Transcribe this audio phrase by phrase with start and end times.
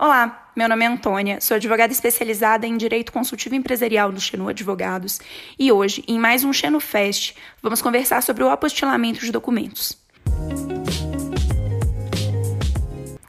[0.00, 5.18] Olá, meu nome é Antônia, sou advogada especializada em Direito Consultivo Empresarial do Xenu Advogados
[5.58, 9.98] e hoje, em mais um Xenu Fest, vamos conversar sobre o apostilamento de documentos.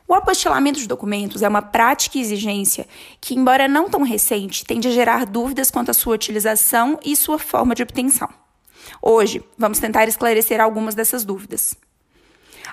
[0.07, 2.85] O apostilamento de documentos é uma prática e exigência
[3.19, 7.39] que, embora não tão recente, tende a gerar dúvidas quanto à sua utilização e sua
[7.39, 8.29] forma de obtenção.
[9.01, 11.75] Hoje, vamos tentar esclarecer algumas dessas dúvidas.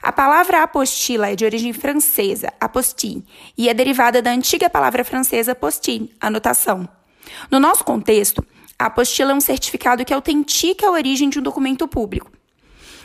[0.02, 3.24] A palavra apostila é de origem francesa, apostille,
[3.56, 6.88] e é derivada da antiga palavra francesa postille, anotação.
[7.50, 8.44] No nosso contexto,
[8.78, 12.30] a apostila é um certificado que autentica a origem de um documento público.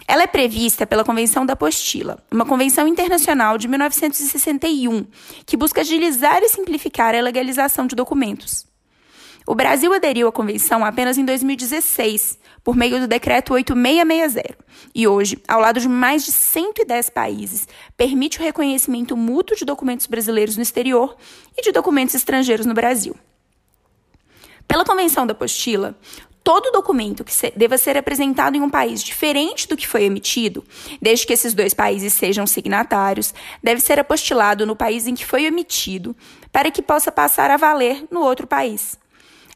[0.08, 5.06] Ela é prevista pela Convenção da Apostila, uma convenção internacional de 1961,
[5.46, 8.71] que busca agilizar e simplificar a legalização de documentos.
[9.46, 14.56] O Brasil aderiu à convenção apenas em 2016, por meio do decreto 8660,
[14.94, 20.06] e hoje, ao lado de mais de 110 países, permite o reconhecimento mútuo de documentos
[20.06, 21.16] brasileiros no exterior
[21.58, 23.16] e de documentos estrangeiros no Brasil.
[24.68, 25.98] Pela Convenção da Apostila,
[26.44, 30.64] todo documento que deva ser apresentado em um país diferente do que foi emitido,
[31.02, 35.46] desde que esses dois países sejam signatários, deve ser apostilado no país em que foi
[35.46, 36.16] emitido,
[36.52, 39.01] para que possa passar a valer no outro país.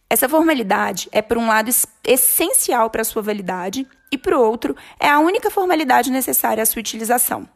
[0.09, 1.69] Essa formalidade é, por um lado,
[2.03, 6.79] essencial para a sua validade e, por outro, é a única formalidade necessária à sua
[6.79, 7.47] utilização.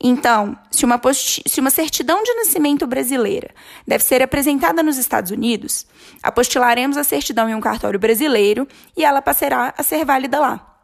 [0.00, 3.50] Então, se uma, se uma certidão de nascimento brasileira
[3.86, 5.86] deve ser apresentada nos Estados Unidos,
[6.22, 8.66] apostilaremos a certidão em um cartório brasileiro
[8.96, 10.80] e ela passará a ser válida lá.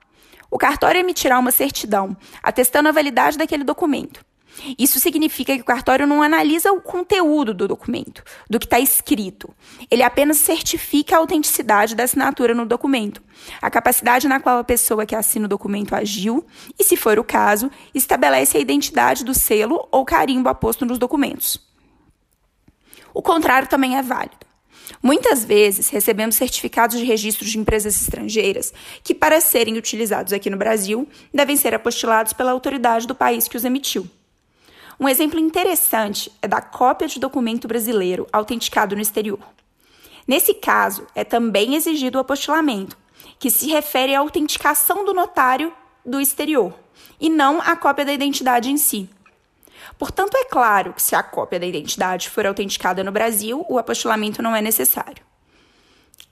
[0.51, 4.25] O cartório emitirá uma certidão atestando a validade daquele documento.
[4.79, 9.55] Isso significa que o cartório não analisa o conteúdo do documento, do que está escrito.
[9.91, 13.23] Ele apenas certifica a autenticidade da assinatura no documento,
[13.63, 16.45] a capacidade na qual a pessoa que assina o documento agiu
[16.79, 21.61] e, se for o caso, estabelece a identidade do selo ou carimbo aposto nos documentos.
[23.15, 24.49] O contrário também é válido.
[25.03, 30.57] Muitas vezes recebemos certificados de registro de empresas estrangeiras que, para serem utilizados aqui no
[30.57, 34.09] Brasil, devem ser apostilados pela autoridade do país que os emitiu.
[35.01, 39.39] Um exemplo interessante é da cópia de documento brasileiro autenticado no exterior.
[40.27, 42.99] Nesse caso, é também exigido o apostilamento,
[43.39, 45.73] que se refere à autenticação do notário
[46.05, 46.75] do exterior,
[47.21, 49.09] e não à cópia da identidade em si.
[49.97, 54.43] Portanto, é claro que se a cópia da identidade for autenticada no Brasil, o apostilamento
[54.43, 55.28] não é necessário.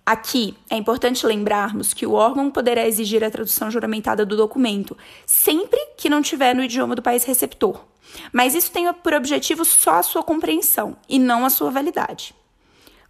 [0.06, 4.96] Aqui é importante lembrarmos que o órgão poderá exigir a tradução juramentada do documento,
[5.26, 7.84] sempre que não tiver no idioma do país receptor.
[8.32, 12.32] Mas isso tem por objetivo só a sua compreensão e não a sua validade.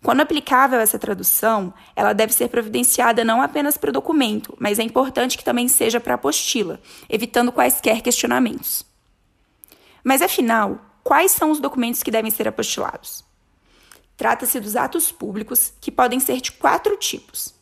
[0.03, 4.83] Quando aplicável essa tradução, ela deve ser providenciada não apenas para o documento, mas é
[4.83, 6.81] importante que também seja para a apostila,
[7.11, 8.87] evitando quaisquer questionamentos.
[10.03, 13.26] Mas afinal, quais são os documentos que devem ser apostilados?
[14.17, 17.55] Trata-se dos atos públicos, que podem ser de quatro tipos: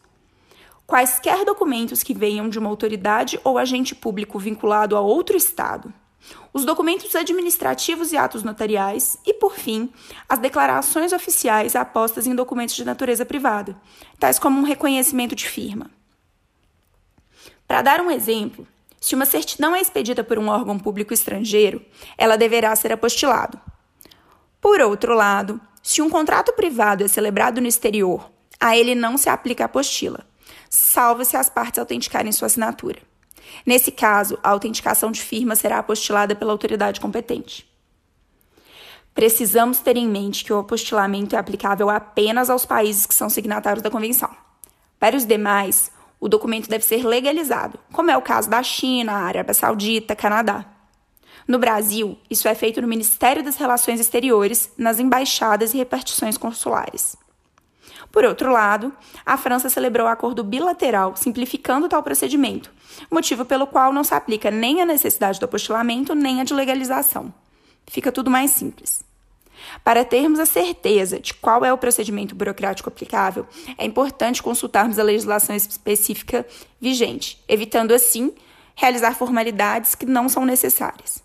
[0.87, 5.93] quaisquer documentos que venham de uma autoridade ou agente público vinculado a outro Estado
[6.53, 9.93] os documentos administrativos e atos notariais e, por fim,
[10.29, 13.77] as declarações oficiais apostas em documentos de natureza privada,
[14.19, 15.91] tais como um reconhecimento de firma.
[17.67, 18.67] Para dar um exemplo,
[19.01, 21.85] se uma certidão é expedida por um órgão público estrangeiro,
[22.17, 23.61] ela deverá ser apostilado.
[24.61, 29.29] Por outro lado, se um contrato privado é celebrado no exterior, a ele não se
[29.29, 30.27] aplica a apostila,
[30.71, 33.01] salvo se as partes autenticarem sua assinatura.
[33.67, 37.71] Nesse caso, a autenticação de firma será apostilada pela autoridade competente.
[39.15, 43.83] Precisamos ter em mente que o apostilamento é aplicável apenas aos países que são signatários
[43.83, 44.35] da convenção.
[44.99, 49.53] Para os demais, o documento deve ser legalizado, como é o caso da China, Arábia
[49.53, 50.65] Saudita, Canadá.
[51.47, 57.17] No Brasil, isso é feito no Ministério das Relações Exteriores, nas embaixadas e repartições consulares.
[58.11, 58.93] Por outro lado,
[59.27, 62.71] a França celebrou acordo bilateral simplificando tal procedimento,
[63.11, 67.35] motivo pelo qual não se aplica nem a necessidade do apostilamento nem a de legalização.
[67.87, 69.05] Fica tudo mais simples.
[69.83, 73.47] Para termos a certeza de qual é o procedimento burocrático aplicável,
[73.77, 76.47] é importante consultarmos a legislação específica
[76.81, 78.33] vigente, evitando assim
[78.75, 81.23] realizar formalidades que não são necessárias.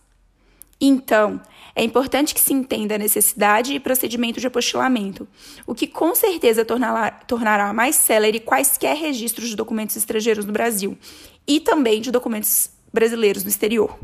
[0.81, 1.41] Então,
[1.75, 5.27] é importante que se entenda a necessidade e procedimento de apostilamento,
[5.67, 10.97] o que com certeza tornará, mais célere quaisquer registros de documentos estrangeiros no Brasil
[11.47, 13.97] e também de documentos brasileiros no exterior.